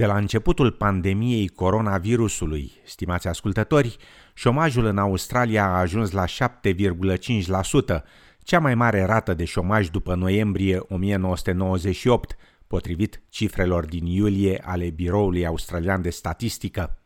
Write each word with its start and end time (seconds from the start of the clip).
De 0.00 0.06
la 0.06 0.16
începutul 0.16 0.70
pandemiei 0.70 1.48
coronavirusului, 1.48 2.72
stimați 2.84 3.28
ascultători, 3.28 3.96
șomajul 4.34 4.84
în 4.84 4.98
Australia 4.98 5.64
a 5.64 5.78
ajuns 5.78 6.10
la 6.10 6.24
7,5%, 6.24 8.02
cea 8.42 8.58
mai 8.58 8.74
mare 8.74 9.04
rată 9.04 9.34
de 9.34 9.44
șomaj 9.44 9.88
după 9.88 10.14
noiembrie 10.14 10.80
1998, 10.88 12.36
potrivit 12.66 13.22
cifrelor 13.28 13.84
din 13.84 14.06
iulie 14.06 14.62
ale 14.64 14.90
Biroului 14.90 15.46
Australian 15.46 16.02
de 16.02 16.10
Statistică. 16.10 16.98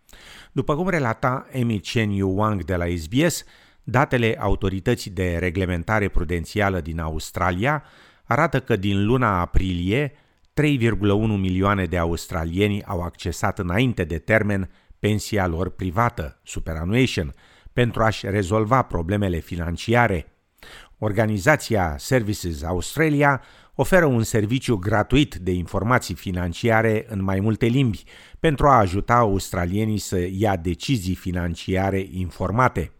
După 0.52 0.76
cum 0.76 0.88
relata 0.88 1.46
Amy 1.54 1.80
Chen 1.80 2.10
Yu 2.10 2.28
Wang 2.36 2.64
de 2.64 2.76
la 2.76 2.84
SBS, 2.96 3.44
datele 3.82 4.36
Autorității 4.40 5.10
de 5.10 5.36
Reglementare 5.38 6.08
Prudențială 6.08 6.80
din 6.80 7.00
Australia 7.00 7.82
arată 8.24 8.60
că 8.60 8.76
din 8.76 9.04
luna 9.06 9.40
aprilie 9.40 10.12
3,1 10.62 11.38
milioane 11.38 11.84
de 11.84 11.98
australieni 11.98 12.84
au 12.84 13.00
accesat 13.00 13.58
înainte 13.58 14.04
de 14.04 14.18
termen 14.18 14.70
pensia 14.98 15.46
lor 15.46 15.70
privată, 15.70 16.40
superannuation, 16.42 17.34
pentru 17.72 18.02
a-și 18.02 18.26
rezolva 18.26 18.82
problemele 18.82 19.38
financiare. 19.38 20.26
Organizația 20.98 21.94
Services 21.98 22.62
Australia 22.62 23.42
oferă 23.74 24.04
un 24.04 24.22
serviciu 24.22 24.76
gratuit 24.76 25.34
de 25.34 25.50
informații 25.50 26.14
financiare 26.14 27.06
în 27.08 27.22
mai 27.22 27.40
multe 27.40 27.66
limbi 27.66 28.04
pentru 28.40 28.68
a 28.68 28.78
ajuta 28.78 29.14
australienii 29.14 29.98
să 29.98 30.28
ia 30.30 30.56
decizii 30.56 31.14
financiare 31.14 32.06
informate. 32.10 32.92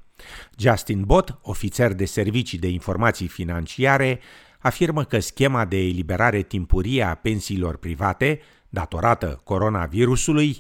Justin 0.58 1.02
Bott, 1.02 1.38
ofițer 1.42 1.92
de 1.92 2.04
servicii 2.04 2.58
de 2.58 2.68
informații 2.68 3.28
financiare, 3.28 4.20
afirmă 4.68 5.02
că 5.04 5.18
schema 5.18 5.64
de 5.64 5.76
eliberare 5.76 6.42
timpurie 6.42 7.02
a 7.02 7.14
pensiilor 7.14 7.76
private, 7.76 8.40
datorată 8.68 9.40
coronavirusului, 9.44 10.50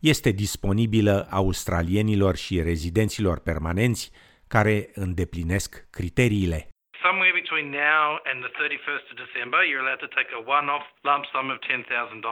este 0.00 0.30
disponibilă 0.30 1.26
australienilor 1.30 2.36
și 2.36 2.62
rezidenților 2.62 3.36
permanenți 3.40 4.10
care 4.48 4.90
îndeplinesc 4.94 5.86
criteriile. 5.90 6.68
somewhere 7.06 7.34
between 7.42 7.66
now 7.70 8.16
and 8.28 8.36
the 8.46 8.52
31st 8.60 9.04
of 9.12 9.16
December, 9.24 9.60
you're 9.68 9.84
allowed 9.84 10.00
to 10.06 10.08
take 10.18 10.30
a 10.32 10.42
one-off 10.56 10.84
lump 11.08 11.24
sum 11.32 11.46
of 11.54 11.58
$10,000. 11.60 12.24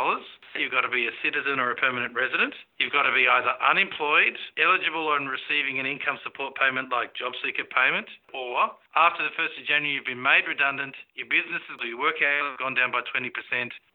You've 0.52 0.72
got 0.72 0.84
to 0.84 0.92
be 0.92 1.08
a 1.08 1.14
citizen 1.24 1.56
or 1.56 1.72
a 1.72 1.76
permanent 1.76 2.12
resident. 2.12 2.52
You've 2.76 2.92
got 2.92 3.08
to 3.08 3.14
be 3.16 3.24
either 3.24 3.56
unemployed, 3.64 4.36
eligible 4.60 5.16
and 5.16 5.28
receiving 5.28 5.80
an 5.80 5.88
income 5.88 6.20
support 6.20 6.52
payment 6.60 6.92
like 6.92 7.16
job 7.16 7.32
seeker 7.40 7.64
payment, 7.64 8.08
or 8.36 8.68
after 8.92 9.24
the 9.24 9.32
1st 9.32 9.60
of 9.60 9.64
January 9.64 9.96
you've 9.96 10.08
been 10.08 10.20
made 10.20 10.44
redundant, 10.44 10.92
your 11.16 11.26
business, 11.26 11.64
or 11.72 11.88
your 11.88 11.96
work 11.96 12.20
hours 12.20 12.52
have 12.52 12.60
gone 12.60 12.76
down 12.76 12.92
by 12.92 13.00
20%, 13.08 13.32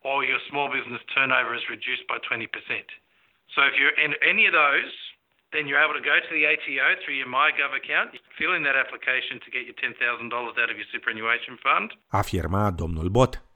or 0.02 0.26
your 0.26 0.42
small 0.50 0.68
business 0.68 1.02
turnover 1.14 1.54
is 1.54 1.66
reduced 1.70 2.10
by 2.10 2.18
20%. 2.26 2.50
So 3.54 3.62
if 3.70 3.78
you're 3.78 3.96
in 3.96 4.18
any 4.26 4.50
of 4.50 4.54
those, 4.54 4.94
then 5.54 5.68
you're 5.68 5.80
able 5.80 5.96
to 5.96 6.04
go 6.04 6.20
to 6.20 6.32
the 6.34 6.44
ATO 6.44 7.00
through 7.06 7.16
your 7.16 7.30
MyGov 7.30 7.72
account, 7.72 8.12
fill 8.38 8.54
in 8.58 8.64
that 8.64 8.76
application 8.76 9.40
to 9.46 9.50
get 9.54 9.64
your 9.64 9.78
$10,000 9.80 9.96
out 10.34 10.70
of 10.70 10.76
your 10.76 10.90
superannuation 10.92 11.58
fund. 11.64 11.94
Afirma 12.12 12.76
domnul 12.76 13.14
Bot. 13.14 13.47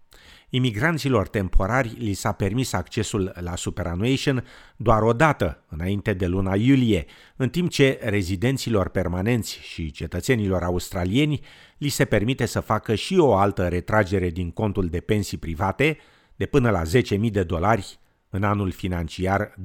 Imigranților 0.54 1.28
temporari 1.28 1.96
li 1.98 2.14
s-a 2.14 2.32
permis 2.32 2.74
accesul 2.74 3.32
la 3.40 3.56
superannuation 3.56 4.46
doar 4.76 5.02
o 5.02 5.14
dată, 5.14 5.64
înainte 5.68 6.14
de 6.14 6.26
luna 6.26 6.56
iulie, 6.56 7.06
în 7.36 7.50
timp 7.50 7.70
ce 7.70 8.00
rezidenților 8.02 8.90
permanenți 8.90 9.60
și 9.62 9.92
cetățenilor 9.92 10.64
australieni 10.64 11.42
li 11.78 11.90
se 11.90 12.06
permite 12.06 12.46
să 12.46 12.60
facă 12.60 12.96
și 12.96 13.18
o 13.18 13.36
altă 13.36 13.68
retragere 13.68 14.30
din 14.30 14.52
contul 14.52 14.88
de 14.88 15.00
pensii 15.00 15.38
private 15.38 15.98
de 16.36 16.46
până 16.46 16.70
la 16.70 16.82
10.000 16.82 17.32
de 17.32 17.44
dolari 17.44 18.00
în 18.30 18.44
anul 18.44 18.72
financiar 18.72 19.54
2020-2021. 19.54 19.56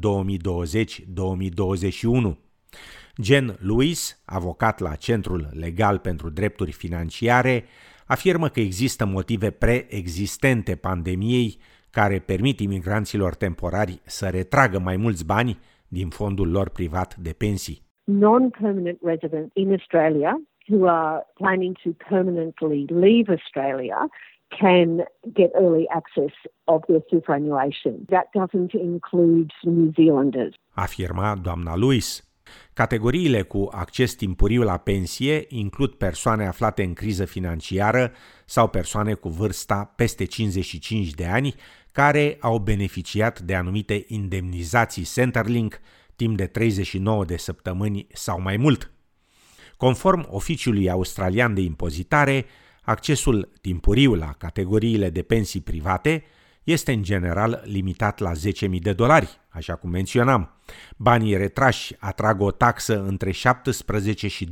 Jen 3.17 3.59
Lewis, 3.61 4.19
avocat 4.25 4.79
la 4.81 4.95
Centrul 4.95 5.49
Legal 5.53 5.99
pentru 5.99 6.31
Drepturi 6.31 6.73
Financiare, 6.73 7.65
afirmă 8.07 8.49
că 8.49 8.61
există 8.61 9.07
motive 9.07 9.51
preexistente 9.51 10.77
pandemiei 10.77 11.59
care 11.91 12.19
permit 12.19 12.61
imigranților 12.61 13.35
temporari 13.35 14.01
să 14.05 14.29
retragă 14.29 14.79
mai 14.79 14.97
mulți 14.97 15.27
bani 15.27 15.59
din 15.89 16.09
fondul 16.09 16.51
lor 16.51 16.69
privat 16.69 17.17
de 17.17 17.33
pensii. 17.33 17.83
Non-permanent 18.05 18.99
residents 19.03 19.51
in 19.55 19.71
Australia 19.73 20.41
who 20.69 20.89
are 20.89 21.27
planning 21.35 21.77
to 21.83 21.91
permanently 22.09 22.85
leave 22.89 23.31
Australia 23.31 24.09
can 24.49 25.05
get 25.33 25.51
early 25.55 25.87
access 25.89 26.33
of 26.65 26.85
their 26.87 27.03
superannuation. 27.09 28.05
That 28.09 28.27
doesn't 28.33 28.73
include 28.75 29.53
New 29.63 29.93
Zealanders. 29.95 30.55
Afirma 30.75 31.37
doamna 31.43 31.77
Lewis. 31.77 32.26
Categoriile 32.73 33.43
cu 33.43 33.69
acces 33.73 34.15
timpuriu 34.15 34.63
la 34.63 34.77
pensie 34.77 35.45
includ 35.49 35.93
persoane 35.93 36.47
aflate 36.47 36.83
în 36.83 36.93
criză 36.93 37.25
financiară 37.25 38.13
sau 38.45 38.69
persoane 38.69 39.15
cu 39.15 39.29
vârsta 39.29 39.93
peste 39.97 40.25
55 40.25 41.11
de 41.11 41.27
ani 41.27 41.55
care 41.93 42.37
au 42.41 42.59
beneficiat 42.59 43.41
de 43.41 43.55
anumite 43.55 44.05
indemnizații 44.07 45.05
Centerlink 45.05 45.81
timp 46.17 46.37
de 46.37 46.47
39 46.47 47.25
de 47.25 47.37
săptămâni 47.37 48.07
sau 48.13 48.41
mai 48.41 48.57
mult. 48.57 48.91
Conform 49.77 50.27
Oficiului 50.31 50.91
Australian 50.91 51.55
de 51.55 51.61
Impozitare, 51.61 52.47
accesul 52.83 53.53
timpuriu 53.61 54.15
la 54.15 54.33
categoriile 54.39 55.11
de 55.11 55.23
pensii 55.23 55.61
private 55.61 56.25
este 56.67 56.93
în 56.93 57.03
general 57.03 57.63
limitat 57.65 58.19
la 58.19 58.31
10.000 58.33 58.81
de 58.83 58.93
dolari, 58.93 59.29
așa 59.49 59.75
cum 59.75 59.91
menționam. 59.91 60.51
Banii 60.97 61.37
retrași 61.37 61.95
atrag 61.99 62.41
o 62.41 62.51
taxă 62.51 63.05
între 63.05 63.31
17 63.31 64.29
și 64.29 64.47
22%, 64.47 64.49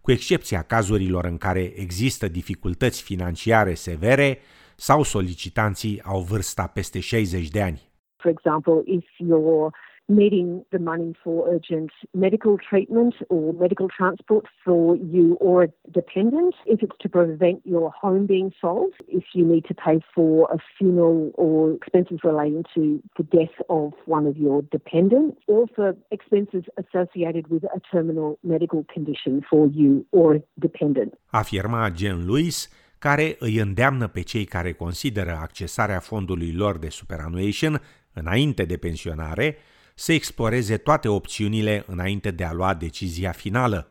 cu 0.00 0.10
excepția 0.10 0.62
cazurilor 0.62 1.24
în 1.24 1.36
care 1.36 1.72
există 1.76 2.28
dificultăți 2.28 3.02
financiare 3.02 3.74
severe 3.74 4.38
sau 4.76 5.02
solicitanții 5.02 6.02
au 6.02 6.20
vârsta 6.20 6.66
peste 6.66 7.00
60 7.00 7.48
de 7.48 7.62
ani. 7.62 7.80
For 8.16 8.30
example, 8.30 8.82
if 8.84 9.04
you're 9.04 9.70
needing 10.08 10.64
the 10.70 10.78
money 10.78 11.14
for 11.22 11.48
urgent 11.48 11.90
medical 12.14 12.58
treatment 12.58 13.14
or 13.28 13.52
medical 13.52 13.88
transport 13.88 14.46
for 14.64 14.96
you 14.96 15.36
or 15.40 15.64
a 15.64 15.68
dependent, 15.90 16.54
if 16.66 16.82
it's 16.82 16.96
to 17.00 17.08
prevent 17.08 17.60
your 17.64 17.90
home 17.90 18.26
being 18.26 18.52
sold, 18.60 18.92
if 19.08 19.24
you 19.34 19.44
need 19.44 19.64
to 19.66 19.74
pay 19.74 20.00
for 20.14 20.48
a 20.52 20.58
funeral 20.78 21.30
or 21.34 21.72
expenses 21.72 22.18
relating 22.22 22.64
to 22.74 23.02
the 23.16 23.24
death 23.24 23.56
of 23.68 23.92
one 24.06 24.26
of 24.26 24.36
your 24.36 24.62
dependents, 24.70 25.36
or 25.46 25.66
for 25.74 25.96
expenses 26.10 26.64
associated 26.76 27.44
with 27.48 27.64
a 27.64 27.80
terminal 27.90 28.38
medical 28.42 28.84
condition 28.94 29.44
for 29.50 29.66
you 29.72 30.06
or 30.10 30.34
a 30.36 30.42
dependent. 30.54 31.14
Afirma 31.30 31.92
Jen 31.96 32.26
Lewis, 32.26 32.68
care 32.98 33.36
îi 33.38 33.56
îndeamnă 33.56 34.06
pe 34.08 34.20
cei 34.20 34.44
care 34.44 34.72
consideră 34.72 35.38
accesarea 35.40 36.00
fondului 36.00 36.52
lor 36.52 36.78
de 36.78 36.88
superannuation 36.88 37.80
înainte 38.12 38.64
de 38.64 38.76
pensionare 38.76 39.56
să 39.98 40.12
exploreze 40.12 40.76
toate 40.76 41.08
opțiunile 41.08 41.84
înainte 41.86 42.30
de 42.30 42.44
a 42.44 42.52
lua 42.52 42.74
decizia 42.74 43.32
finală. 43.32 43.90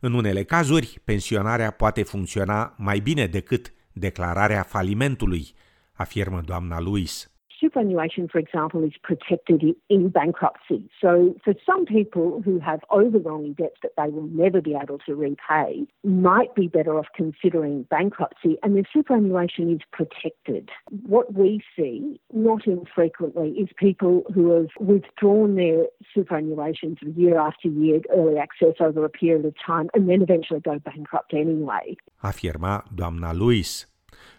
În 0.00 0.12
unele 0.12 0.44
cazuri, 0.44 1.00
pensionarea 1.04 1.70
poate 1.70 2.02
funcționa 2.02 2.74
mai 2.78 2.98
bine 2.98 3.26
decât 3.26 3.72
declararea 3.92 4.62
falimentului, 4.62 5.54
afirmă 5.92 6.40
doamna 6.40 6.80
Luis. 6.80 7.30
Superannuation, 7.64 8.28
for 8.28 8.38
example, 8.38 8.84
is 8.84 8.92
protected 9.02 9.62
in 9.88 10.08
bankruptcy. 10.10 10.90
So, 11.00 11.34
for 11.44 11.54
some 11.64 11.86
people 11.86 12.42
who 12.44 12.58
have 12.58 12.80
overwhelming 12.92 13.54
debts 13.54 13.76
that 13.82 13.92
they 13.96 14.10
will 14.10 14.28
never 14.28 14.60
be 14.60 14.76
able 14.80 14.98
to 15.06 15.14
repay, 15.14 15.86
might 16.04 16.54
be 16.54 16.68
better 16.68 16.98
off 16.98 17.06
considering 17.16 17.84
bankruptcy, 17.84 18.58
and 18.62 18.76
their 18.76 18.84
superannuation 18.92 19.72
is 19.72 19.80
protected. 19.92 20.70
What 21.06 21.34
we 21.34 21.62
see, 21.76 22.20
not 22.32 22.66
infrequently, 22.66 23.50
is 23.50 23.68
people 23.76 24.24
who 24.34 24.50
have 24.50 24.68
withdrawn 24.78 25.56
their 25.56 25.86
superannuation 26.14 26.96
year 27.16 27.38
after 27.38 27.68
year, 27.68 28.00
early 28.14 28.38
access 28.38 28.74
over 28.80 29.04
a 29.04 29.08
period 29.08 29.44
of 29.46 29.54
time, 29.64 29.88
and 29.94 30.08
then 30.08 30.20
eventually 30.22 30.60
go 30.60 30.78
bankrupt 30.78 31.32
anyway. 31.32 31.96
Afirma 32.22 32.84
doamna 32.94 33.36
Luis. 33.36 33.86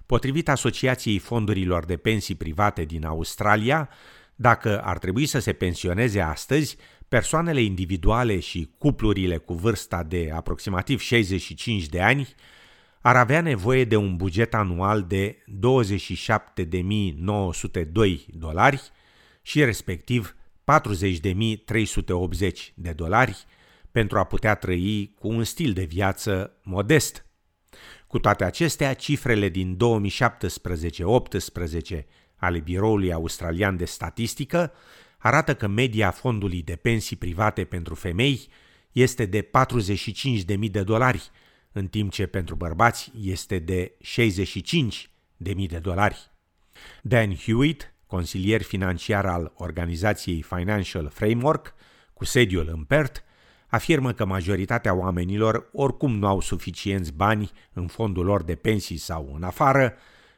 Potrivit 0.05 0.49
Asociației 0.49 1.19
Fondurilor 1.19 1.85
de 1.85 1.97
Pensii 1.97 2.35
Private 2.35 2.83
din 2.83 3.05
Australia, 3.05 3.89
dacă 4.35 4.81
ar 4.81 4.97
trebui 4.97 5.25
să 5.25 5.39
se 5.39 5.53
pensioneze 5.53 6.21
astăzi, 6.21 6.77
persoanele 7.07 7.61
individuale 7.61 8.39
și 8.39 8.69
cuplurile 8.77 9.37
cu 9.37 9.53
vârsta 9.53 10.03
de 10.03 10.31
aproximativ 10.33 10.99
65 10.99 11.85
de 11.85 12.01
ani 12.01 12.35
ar 13.01 13.15
avea 13.15 13.41
nevoie 13.41 13.85
de 13.85 13.95
un 13.95 14.15
buget 14.15 14.53
anual 14.53 15.03
de 15.03 15.37
27.902 15.37 15.43
dolari 18.27 18.81
și 19.41 19.63
respectiv 19.63 20.35
40.380 20.63 20.65
de 22.73 22.91
dolari 22.91 23.45
pentru 23.91 24.17
a 24.17 24.23
putea 24.23 24.55
trăi 24.55 25.13
cu 25.19 25.27
un 25.27 25.43
stil 25.43 25.73
de 25.73 25.83
viață 25.83 26.59
modest 26.63 27.24
cu 28.07 28.19
toate 28.19 28.43
acestea, 28.43 28.93
cifrele 28.93 29.49
din 29.49 29.77
2017-18 31.99 32.05
ale 32.35 32.59
Biroului 32.59 33.13
Australian 33.13 33.77
de 33.77 33.85
Statistică 33.85 34.73
arată 35.17 35.55
că 35.55 35.67
media 35.67 36.11
fondului 36.11 36.61
de 36.61 36.75
pensii 36.75 37.15
private 37.15 37.63
pentru 37.63 37.95
femei 37.95 38.47
este 38.91 39.25
de 39.25 39.49
45.000 40.61 40.71
de 40.71 40.83
dolari, 40.83 41.29
în 41.71 41.87
timp 41.87 42.11
ce 42.11 42.25
pentru 42.25 42.55
bărbați 42.55 43.11
este 43.21 43.59
de 43.59 43.97
65.000 44.03 45.07
de 45.37 45.79
dolari. 45.81 46.31
Dan 47.01 47.35
Hewitt, 47.35 47.93
consilier 48.07 48.61
financiar 48.61 49.25
al 49.25 49.53
organizației 49.57 50.41
Financial 50.41 51.09
Framework, 51.09 51.73
cu 52.13 52.25
sediul 52.25 52.69
în 52.73 52.83
Perth, 52.83 53.19
afirmă 53.67 54.11
că 54.11 54.25
majoritatea 54.25 54.93
oamenilor 54.93 55.69
oricum 55.73 56.17
nu 56.17 56.27
au 56.27 56.39
suficienți 56.39 57.13
bani 57.13 57.51
în 57.73 57.87
fondul 57.87 58.25
lor 58.25 58.43
de 58.43 58.55
pensii 58.55 58.97
sau 58.97 59.33
în 59.35 59.43
afară 59.43 59.93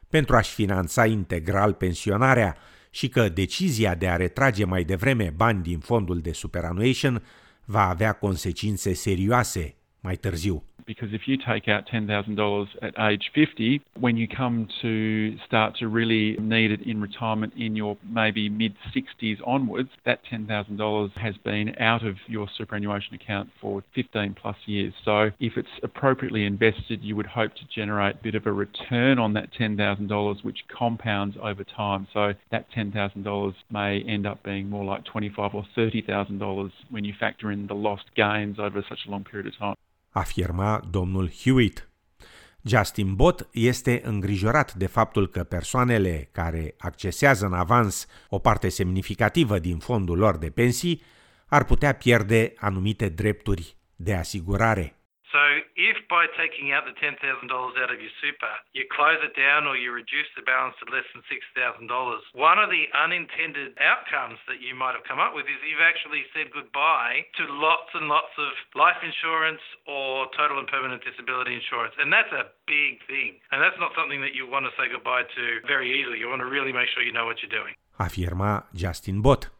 pentru 0.08 0.36
a-și 0.36 0.54
finanța 0.54 1.06
integral 1.06 1.72
pensionarea 1.72 2.56
și 2.90 3.08
că 3.08 3.28
decizia 3.28 3.94
de 3.94 4.08
a 4.08 4.16
retrage 4.16 4.64
mai 4.64 4.84
devreme 4.84 5.32
bani 5.36 5.62
din 5.62 5.78
fondul 5.78 6.20
de 6.20 6.32
superannuation 6.32 7.22
va 7.64 7.88
avea 7.88 8.12
consecințe 8.12 8.92
serioase 8.92 9.74
mai 10.02 10.16
târziu. 10.16 10.62
because 10.88 11.12
if 11.12 11.28
you 11.28 11.36
take 11.36 11.68
out 11.68 11.86
$10,000 11.86 12.66
at 12.80 12.98
age 12.98 13.30
50, 13.34 13.82
when 14.00 14.16
you 14.16 14.26
come 14.26 14.66
to 14.80 15.36
start 15.46 15.76
to 15.76 15.86
really 15.86 16.34
need 16.40 16.70
it 16.72 16.80
in 16.80 16.98
retirement 17.00 17.52
in 17.56 17.76
your 17.76 17.98
maybe 18.10 18.48
mid 18.48 18.74
60s 18.96 19.36
onwards, 19.46 19.90
that 20.06 20.20
$10,000 20.32 21.12
has 21.18 21.36
been 21.44 21.76
out 21.78 22.04
of 22.04 22.16
your 22.26 22.48
superannuation 22.56 23.14
account 23.14 23.50
for 23.60 23.84
15 23.94 24.34
plus 24.40 24.56
years. 24.64 24.94
So 25.04 25.30
if 25.38 25.58
it's 25.58 25.68
appropriately 25.82 26.46
invested, 26.46 27.04
you 27.04 27.14
would 27.16 27.26
hope 27.26 27.54
to 27.56 27.64
generate 27.72 28.16
a 28.16 28.22
bit 28.22 28.34
of 28.34 28.46
a 28.46 28.52
return 28.52 29.18
on 29.18 29.34
that 29.34 29.52
$10,000 29.52 30.44
which 30.44 30.60
compounds 30.74 31.36
over 31.42 31.64
time. 31.64 32.08
So 32.14 32.32
that 32.50 32.64
$10,000 32.74 33.54
may 33.70 34.00
end 34.00 34.26
up 34.26 34.42
being 34.42 34.70
more 34.70 34.86
like 34.86 35.04
$25 35.04 35.54
or 35.54 35.66
$30,000 35.76 36.70
when 36.88 37.04
you 37.04 37.12
factor 37.20 37.52
in 37.52 37.66
the 37.66 37.74
lost 37.74 38.04
gains 38.16 38.58
over 38.58 38.82
such 38.88 39.00
a 39.06 39.10
long 39.10 39.24
period 39.24 39.48
of 39.48 39.58
time. 39.58 39.74
Afirma 40.18 40.80
domnul 40.90 41.30
Hewitt. 41.30 41.88
Justin 42.62 43.14
Bott 43.14 43.48
este 43.52 44.00
îngrijorat 44.04 44.74
de 44.74 44.86
faptul 44.86 45.28
că 45.28 45.44
persoanele 45.44 46.28
care 46.32 46.74
accesează 46.78 47.46
în 47.46 47.52
avans 47.52 48.06
o 48.28 48.38
parte 48.38 48.68
semnificativă 48.68 49.58
din 49.58 49.78
fondul 49.78 50.18
lor 50.18 50.36
de 50.36 50.50
pensii 50.50 51.02
ar 51.46 51.64
putea 51.64 51.92
pierde 51.92 52.52
anumite 52.56 53.08
drepturi 53.08 53.76
de 53.96 54.14
asigurare. 54.14 54.97
So 55.38 55.62
if 55.78 56.02
by 56.10 56.26
taking 56.34 56.74
out 56.74 56.82
the 56.82 56.98
$10,000 56.98 57.14
out 57.22 57.90
of 57.94 57.98
your 58.02 58.14
super, 58.18 58.50
you 58.74 58.82
close 58.90 59.22
it 59.22 59.38
down 59.38 59.70
or 59.70 59.78
you 59.78 59.94
reduce 59.94 60.26
the 60.34 60.42
balance 60.42 60.74
to 60.82 60.84
less 60.90 61.06
than 61.14 61.22
$6,000, 61.30 61.86
one 62.34 62.58
of 62.58 62.74
the 62.74 62.90
unintended 62.90 63.78
outcomes 63.78 64.42
that 64.50 64.58
you 64.58 64.74
might 64.74 64.98
have 64.98 65.06
come 65.06 65.22
up 65.22 65.38
with 65.38 65.46
is 65.46 65.62
you've 65.62 65.84
actually 65.84 66.26
said 66.34 66.50
goodbye 66.50 67.22
to 67.38 67.46
lots 67.54 67.94
and 67.94 68.10
lots 68.10 68.34
of 68.34 68.50
life 68.74 68.98
insurance 68.98 69.62
or 69.86 70.26
total 70.34 70.58
and 70.58 70.66
permanent 70.66 71.06
disability 71.06 71.54
insurance. 71.54 71.94
And 72.02 72.10
that's 72.10 72.34
a 72.34 72.50
big 72.66 72.98
thing. 73.06 73.38
And 73.54 73.62
that's 73.62 73.78
not 73.78 73.94
something 73.94 74.18
that 74.26 74.34
you 74.34 74.50
want 74.50 74.66
to 74.66 74.74
say 74.74 74.90
goodbye 74.90 75.22
to 75.22 75.44
very 75.70 75.86
easily. 75.86 76.18
You 76.18 76.26
want 76.26 76.42
to 76.42 76.50
really 76.50 76.74
make 76.74 76.90
sure 76.90 77.06
you 77.06 77.14
know 77.14 77.30
what 77.30 77.38
you're 77.46 77.54
doing. 77.54 77.78
Afirma 78.02 78.66
Justin 78.74 79.22
Bott. 79.22 79.54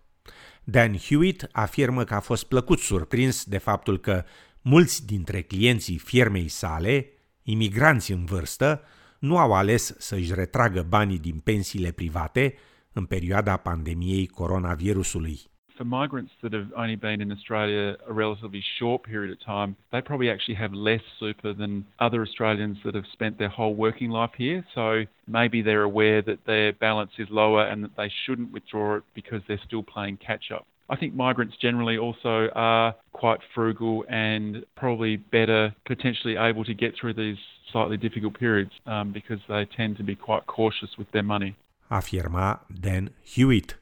Dan 0.71 0.93
Hewitt 0.99 1.49
afirmă 1.53 2.05
că 2.05 2.15
a 2.15 2.21
fost 2.21 2.49
plăcut 2.49 2.79
surprins 2.79 3.45
de 3.45 3.59
faptul 3.59 3.99
că 3.99 4.25
Mulți 4.71 5.07
dintre 5.07 5.41
clienții 5.41 5.99
firmei 5.99 6.49
sale, 6.49 7.07
imigranți 7.43 8.13
în 8.13 8.25
vârstă, 8.25 8.83
nu 9.19 9.39
au 9.39 9.53
ales 9.53 9.95
să-și 9.99 10.35
retragă 10.35 10.83
banii 10.89 11.19
din 11.19 11.39
pensiile 11.39 11.91
private 11.91 12.55
în 12.93 13.05
perioada 13.05 13.57
pandemiei 13.57 14.27
coronavirusului. 14.27 15.39
For 15.75 15.87
migrants 15.87 16.33
that 16.41 16.53
have 16.53 16.69
only 16.75 16.97
been 16.97 17.21
in 17.21 17.31
Australia 17.31 17.97
a 18.11 18.13
relatively 18.13 18.63
short 18.79 19.01
period 19.11 19.31
of 19.37 19.39
time, 19.55 19.77
they 19.91 20.03
probably 20.03 20.31
actually 20.31 20.59
have 20.65 20.75
less 20.91 21.05
super 21.19 21.53
than 21.55 21.85
other 22.07 22.21
Australians 22.21 22.79
that 22.83 22.95
have 22.95 23.09
spent 23.13 23.37
their 23.37 23.53
whole 23.59 23.75
working 23.75 24.11
life 24.21 24.35
here. 24.45 24.61
So 24.75 24.87
maybe 25.27 25.63
they're 25.63 25.89
aware 25.93 26.21
that 26.23 26.39
their 26.45 26.73
balance 26.73 27.15
is 27.23 27.29
lower 27.31 27.65
and 27.71 27.79
that 27.85 27.95
they 27.97 28.11
shouldn't 28.23 28.51
withdraw 28.53 28.97
it 28.97 29.05
because 29.15 29.41
they're 29.47 29.67
still 29.69 29.85
playing 29.95 30.17
catch 30.31 30.47
up. 30.59 30.67
I 30.91 30.97
think 30.97 31.15
migrants 31.15 31.57
generally 31.57 31.99
also 31.99 32.49
are 32.55 32.95
quite 33.13 33.41
frugal 33.55 34.05
and 34.09 34.65
probably 34.75 35.17
better 35.17 35.75
potentially 35.85 36.37
able 36.37 36.65
to 36.65 36.75
get 36.75 36.95
through 36.99 37.15
these 37.15 37.39
slightly 37.73 37.97
difficult 37.97 38.39
periods 38.39 38.73
um, 38.87 39.13
because 39.13 39.41
they 39.49 39.67
tend 39.77 39.97
to 39.99 40.03
be 40.03 40.15
quite 40.15 40.47
cautious 40.47 40.97
with 40.99 41.11
their 41.11 41.25
money. 41.25 41.57
Afirma 41.91 42.61
Dan 42.81 43.11
Hewitt. 43.35 43.79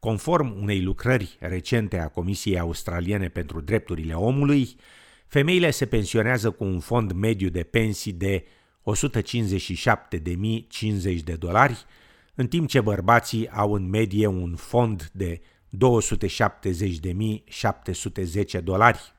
Conform 0.00 0.54
unei 0.60 0.82
lucrări 0.82 1.36
recente 1.40 1.98
a 1.98 2.08
Comisiei 2.08 2.58
Australiene 2.58 3.28
pentru 3.28 3.60
Drepturile 3.60 4.14
Omului, 4.14 4.76
femeile 5.26 5.70
se 5.70 5.86
pensionează 5.86 6.50
cu 6.50 6.64
un 6.64 6.80
fond 6.80 7.12
mediu 7.12 7.48
de 7.48 7.62
pensii 7.62 8.12
de 8.12 8.44
157.050 8.44 8.48
de 11.24 11.36
dolari, 11.38 11.84
în 12.34 12.46
timp 12.46 12.68
ce 12.68 12.80
bărbații 12.80 13.50
au 13.50 13.72
în 13.72 13.88
medie 13.88 14.26
un 14.26 14.56
fond 14.56 15.10
de 15.12 15.40
270.710 15.70 18.62
dolari. 18.62 19.12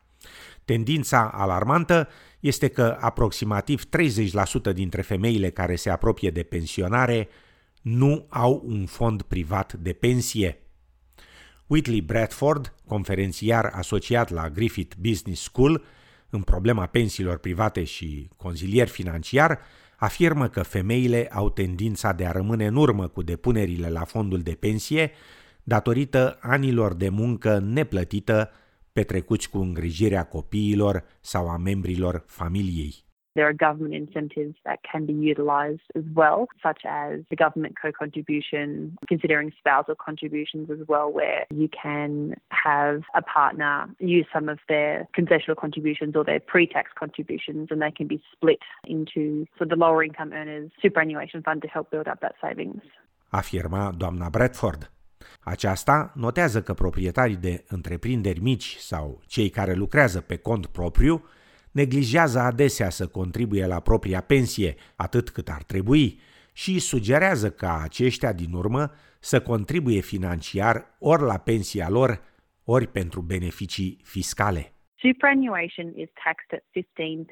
Tendința 0.66 1.31
alarmantă 1.34 2.07
este 2.40 2.68
că 2.68 2.98
aproximativ 3.00 3.84
30% 4.69 4.74
dintre 4.74 5.01
femeile 5.01 5.50
care 5.50 5.75
se 5.75 5.90
apropie 5.90 6.30
de 6.30 6.44
pensionare 6.44 7.28
nu 7.81 8.25
au 8.30 8.63
un 8.66 8.86
fond 8.86 9.22
privat 9.22 9.74
de 9.74 9.94
pensie. 9.94 10.60
Whitley 11.68 12.01
Bradford, 12.01 12.74
conferențiar 12.86 13.72
asociat 13.74 14.30
la 14.30 14.50
Griffith 14.50 14.95
Business 15.02 15.42
School 15.42 15.84
în 16.30 16.42
problema 16.42 16.86
pensiilor 16.86 17.38
private 17.38 17.84
și 17.84 18.30
consilier 18.38 18.88
financiar, 18.88 19.60
afirmă 19.98 20.48
că 20.48 20.63
femeile 20.63 21.28
au 21.31 21.50
tendința 21.50 22.12
de 22.12 22.25
a 22.25 22.31
rămâne 22.31 22.66
în 22.66 22.75
urmă 22.75 23.07
cu 23.07 23.22
depunerile 23.22 23.90
la 23.90 24.04
fondul 24.04 24.42
de 24.42 24.52
pensie 24.52 25.12
datorită 25.69 26.38
anilor 26.42 26.94
de 26.94 27.10
muncă 27.10 27.60
neplătită 27.60 28.51
petrecuți 28.94 29.50
cu 29.50 29.57
îngrijirea 29.57 30.24
copiilor 30.24 31.04
sau 31.19 31.50
a 31.50 31.57
membrilor 31.57 32.24
familiei. 32.25 32.94
There 33.36 33.48
are 33.51 33.68
government 33.68 33.94
incentives 34.04 34.56
that 34.68 34.80
can 34.92 35.06
be 35.06 35.18
utilised 35.33 35.88
as 36.00 36.07
well, 36.19 36.39
such 36.68 36.81
as 37.04 37.12
the 37.31 37.39
government 37.44 37.74
co 37.81 37.89
contribution, 38.01 38.68
considering 39.11 39.47
spousal 39.61 39.95
contributions 40.07 40.66
as 40.76 40.81
well, 40.92 41.07
where 41.19 41.42
you 41.64 41.69
can 41.83 42.09
have 42.66 42.97
a 43.21 43.23
partner 43.38 43.73
use 44.18 44.28
some 44.35 44.47
of 44.54 44.59
their 44.71 44.94
concessional 45.19 45.57
contributions 45.66 46.11
or 46.18 46.23
their 46.30 46.42
pre 46.52 46.66
tax 46.76 46.85
contributions 47.04 47.64
and 47.71 47.80
they 47.83 47.94
can 47.99 48.07
be 48.16 48.19
split 48.33 48.61
into 48.95 49.23
for 49.57 49.66
the 49.71 49.80
lower 49.83 50.02
income 50.07 50.31
earners 50.40 50.68
superannuation 50.83 51.40
fund 51.47 51.59
to 51.61 51.69
help 51.76 51.85
build 51.94 52.07
up 52.11 52.19
that 52.21 52.35
savings. 52.45 52.83
Afirma 53.40 53.81
doamna 54.02 54.28
Bradford. 54.35 54.81
Aceasta 55.40 56.11
notează 56.16 56.61
că 56.61 56.73
proprietarii 56.73 57.35
de 57.35 57.64
întreprinderi 57.68 58.40
mici 58.40 58.76
sau 58.80 59.21
cei 59.26 59.49
care 59.49 59.73
lucrează 59.73 60.21
pe 60.21 60.38
cont 60.38 60.66
propriu 60.66 61.23
neglijează 61.71 62.40
adesea 62.40 62.90
să 62.90 63.07
contribuie 63.07 63.66
la 63.66 63.80
propria 63.80 64.21
pensie 64.21 64.76
atât 64.95 65.30
cât 65.30 65.49
ar 65.49 65.64
trebui 65.64 66.19
și 66.54 66.80
sugerează 66.80 67.49
ca 67.49 67.80
aceștia 67.83 68.33
din 68.33 68.54
urmă 68.54 68.92
să 69.19 69.42
contribuie 69.42 69.99
financiar 69.99 70.95
ori 70.99 71.21
la 71.21 71.38
pensia 71.38 71.90
lor, 71.90 72.21
ori 72.64 72.88
pentru 72.88 73.21
beneficii 73.21 73.99
fiscale. 74.04 74.73
Superannuation 75.01 75.94
is 75.95 76.09
taxed 76.21 76.51
at 76.51 76.63
15%. 76.75 77.29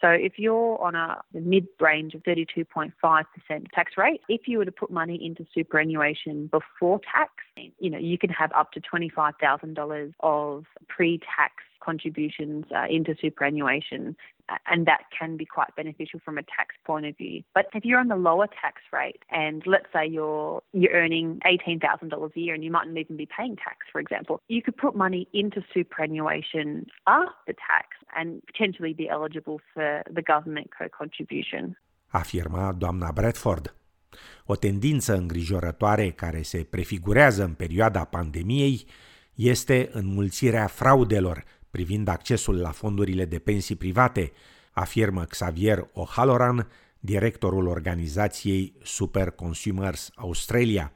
So 0.00 0.08
if 0.08 0.38
you're 0.38 0.78
on 0.82 0.94
a 0.94 1.22
mid 1.32 1.66
range 1.80 2.14
of 2.14 2.22
32.5% 2.24 2.92
tax 3.72 3.92
rate, 3.96 4.20
if 4.28 4.46
you 4.46 4.58
were 4.58 4.66
to 4.66 4.72
put 4.72 4.90
money 4.90 5.18
into 5.24 5.46
superannuation 5.54 6.48
before 6.48 7.00
tax, 7.10 7.32
you 7.78 7.88
know, 7.88 7.98
you 7.98 8.18
can 8.18 8.30
have 8.30 8.52
up 8.52 8.72
to 8.72 8.80
$25,000 8.80 10.12
of 10.20 10.64
pre-tax 10.88 11.54
contributions 11.80 12.64
uh, 12.74 12.86
into 12.90 13.14
superannuation 13.20 14.16
and 14.66 14.86
that 14.86 15.02
can 15.16 15.36
be 15.36 15.44
quite 15.44 15.74
beneficial 15.76 16.20
from 16.24 16.38
a 16.38 16.42
tax 16.42 16.68
point 16.84 17.06
of 17.06 17.16
view. 17.16 17.42
But 17.54 17.66
if 17.74 17.84
you're 17.84 17.98
on 17.98 18.08
the 18.08 18.16
lower 18.16 18.48
tax 18.62 18.76
rate 18.92 19.22
and 19.30 19.62
let's 19.66 19.90
say 19.92 20.06
you're 20.06 20.62
you're 20.72 20.92
earning 20.92 21.40
eighteen 21.44 21.78
thousand 21.80 22.08
dollars 22.08 22.32
a 22.36 22.40
year 22.40 22.54
and 22.54 22.64
you 22.64 22.70
mightn't 22.70 22.98
even 22.98 23.16
be 23.16 23.28
paying 23.36 23.56
tax, 23.56 23.78
for 23.92 24.00
example, 24.00 24.40
you 24.54 24.62
could 24.62 24.76
put 24.76 24.94
money 24.94 25.22
into 25.32 25.58
superannuation 25.74 26.86
after 27.06 27.52
tax 27.72 27.86
and 28.18 28.28
potentially 28.50 28.94
be 29.02 29.08
eligible 29.08 29.58
for 29.72 30.02
the 30.16 30.22
government 30.32 30.68
co-contribution. 30.78 31.76
Afirma 32.10 32.72
doamna 32.72 33.10
Bradford. 33.12 33.74
O 34.44 34.56
tendință 34.56 35.14
îngrijorătoare 35.14 36.10
care 36.10 36.42
se 36.42 36.66
prefigurează 36.70 37.44
în 37.44 37.54
perioada 37.54 38.04
pandemiei 38.04 38.86
este 39.34 39.88
înmulțirea 39.92 40.66
fraudelor 40.66 41.44
privind 41.70 42.08
accesul 42.08 42.60
la 42.60 42.70
fondurile 42.70 43.24
de 43.24 43.38
pensii 43.38 43.76
private, 43.76 44.32
afirmă 44.72 45.22
Xavier 45.22 45.78
O'Halloran, 45.78 46.66
directorul 47.00 47.66
organizației 47.66 48.72
Super 48.82 49.30
Consumers 49.30 50.12
Australia. 50.14 50.92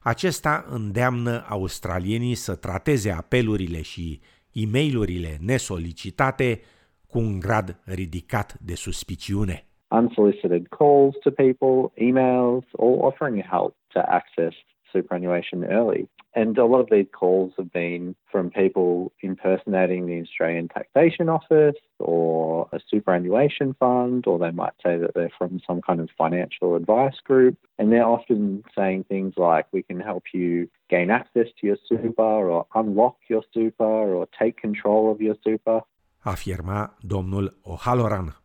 Acesta 0.00 0.64
îndeamnă 0.68 1.44
australienii 1.48 2.34
să 2.34 2.54
trateze 2.54 3.10
apelurile 3.10 3.82
și 3.82 4.20
e 4.52 4.66
mail 4.66 4.98
nesolicitate 5.40 6.60
cu 7.06 7.18
un 7.18 7.40
grad 7.40 7.80
ridicat 7.84 8.56
de 8.60 8.74
suspiciune. 8.74 9.66
Unsolicited 9.90 10.66
calls 10.68 11.14
to 11.22 11.30
people, 11.30 11.92
emails, 11.94 12.64
or 12.72 13.04
offering 13.04 13.42
help 13.50 13.74
to 13.92 14.00
access 14.06 14.56
superannuation 14.90 15.62
early. 15.62 16.10
And 16.34 16.56
a 16.56 16.64
lot 16.64 16.80
of 16.80 16.88
these 16.90 17.10
calls 17.12 17.52
have 17.58 17.70
been 17.72 18.14
from 18.30 18.50
people 18.50 19.12
impersonating 19.20 20.06
the 20.06 20.20
Australian 20.22 20.68
Taxation 20.68 21.28
Office 21.28 21.80
or 21.98 22.68
a 22.72 22.80
superannuation 22.92 23.74
fund, 23.78 24.26
or 24.26 24.38
they 24.38 24.50
might 24.50 24.72
say 24.82 24.96
that 24.96 25.12
they're 25.14 25.36
from 25.36 25.60
some 25.66 25.80
kind 25.82 26.00
of 26.00 26.08
financial 26.16 26.74
advice 26.74 27.18
group. 27.24 27.56
And 27.78 27.92
they're 27.92 28.12
often 28.18 28.64
saying 28.74 29.04
things 29.04 29.32
like, 29.36 29.66
we 29.72 29.82
can 29.82 30.00
help 30.00 30.24
you 30.32 30.70
gain 30.88 31.10
access 31.10 31.48
to 31.58 31.66
your 31.66 31.78
super, 31.88 32.50
or 32.52 32.66
unlock 32.74 33.16
your 33.28 33.44
super, 33.52 34.14
or 34.16 34.26
take 34.40 34.56
control 34.66 35.10
of 35.12 35.20
your 35.20 35.36
super. 35.42 35.86
Afirma 36.24 36.96
domnul 37.00 37.58
O'Halloran. 37.62 38.36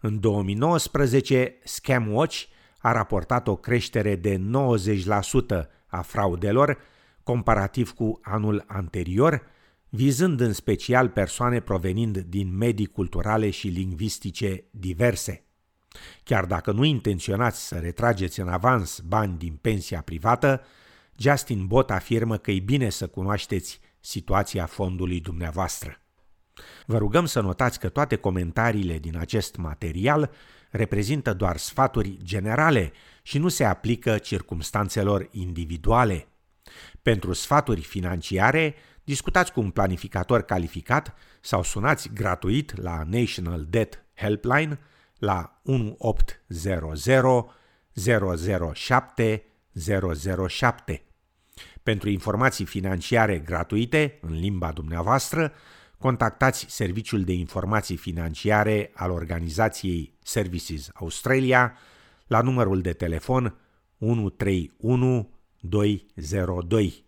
În 0.00 0.20
2019, 0.20 1.54
ScamWatch 1.64 2.42
a 2.78 2.92
raportat 2.92 3.48
o 3.48 3.56
creștere 3.56 4.16
de 4.16 4.36
90% 4.36 5.68
a 5.86 6.02
fraudelor 6.02 6.78
comparativ 7.26 7.92
cu 7.92 8.18
anul 8.22 8.64
anterior, 8.66 9.42
vizând 9.88 10.40
în 10.40 10.52
special 10.52 11.08
persoane 11.08 11.60
provenind 11.60 12.18
din 12.18 12.56
medii 12.56 12.86
culturale 12.86 13.50
și 13.50 13.68
lingvistice 13.68 14.64
diverse. 14.70 15.44
Chiar 16.24 16.44
dacă 16.44 16.72
nu 16.72 16.84
intenționați 16.84 17.66
să 17.66 17.74
retrageți 17.74 18.40
în 18.40 18.48
avans 18.48 19.00
bani 19.00 19.38
din 19.38 19.58
pensia 19.60 20.00
privată, 20.00 20.62
Justin 21.16 21.66
Bot 21.66 21.90
afirmă 21.90 22.36
că 22.36 22.50
e 22.50 22.60
bine 22.60 22.90
să 22.90 23.06
cunoașteți 23.06 23.80
situația 24.00 24.66
fondului 24.66 25.20
dumneavoastră. 25.20 26.00
Vă 26.86 26.98
rugăm 26.98 27.24
să 27.24 27.40
notați 27.40 27.80
că 27.80 27.88
toate 27.88 28.16
comentariile 28.16 28.98
din 28.98 29.16
acest 29.16 29.56
material 29.56 30.30
reprezintă 30.70 31.34
doar 31.34 31.56
sfaturi 31.56 32.18
generale 32.22 32.92
și 33.22 33.38
nu 33.38 33.48
se 33.48 33.64
aplică 33.64 34.18
circumstanțelor 34.18 35.28
individuale. 35.30 36.26
Pentru 37.02 37.32
sfaturi 37.32 37.80
financiare, 37.80 38.74
discutați 39.04 39.52
cu 39.52 39.60
un 39.60 39.70
planificator 39.70 40.42
calificat 40.42 41.14
sau 41.40 41.62
sunați 41.62 42.10
gratuit 42.14 42.82
la 42.82 43.02
National 43.06 43.66
Debt 43.68 44.04
Helpline 44.14 44.78
la 45.18 45.60
1800 45.64 47.52
007 48.74 49.44
007. 50.48 51.02
Pentru 51.82 52.08
informații 52.08 52.64
financiare 52.64 53.38
gratuite 53.38 54.18
în 54.20 54.32
limba 54.32 54.72
dumneavoastră, 54.72 55.52
contactați 55.98 56.66
Serviciul 56.68 57.24
de 57.24 57.32
Informații 57.32 57.96
Financiare 57.96 58.90
al 58.94 59.10
organizației 59.10 60.14
Services 60.22 60.90
Australia 60.94 61.76
la 62.26 62.40
numărul 62.40 62.80
de 62.80 62.92
telefon 62.92 63.56
131 63.98 65.35
202. 65.68 67.04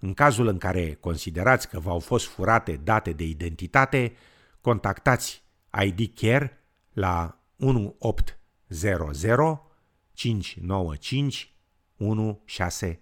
În 0.00 0.14
cazul 0.14 0.46
în 0.46 0.58
care 0.58 0.94
considerați 0.94 1.68
că 1.68 1.78
v-au 1.78 1.98
fost 1.98 2.26
furate 2.26 2.80
date 2.84 3.12
de 3.12 3.24
identitate, 3.24 4.12
contactați 4.60 5.42
ID 5.84 6.18
Care 6.18 6.64
la 6.92 7.42
1800 7.58 9.66
595 10.12 11.54
160. 11.98 12.98